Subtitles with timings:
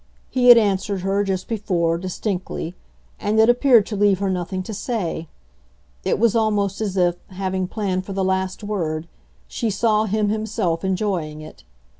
[0.31, 2.73] He had answered her, just before, distinctly,
[3.19, 5.27] and it appeared to leave her nothing to say.
[6.03, 9.07] It was almost as if, having planned for the last word,
[9.47, 11.63] she saw him himself enjoying it.